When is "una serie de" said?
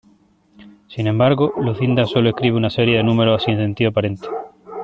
2.57-3.03